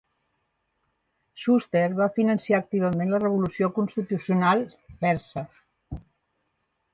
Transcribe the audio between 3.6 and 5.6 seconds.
constitucional persa.